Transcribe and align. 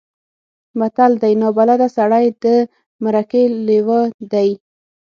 متل 0.79 1.11
دی: 1.21 1.33
نابلده 1.41 1.87
سړی 1.97 2.25
د 2.43 2.45
مرکې 3.03 3.43
لېوه 3.67 4.01
دی. 4.31 4.49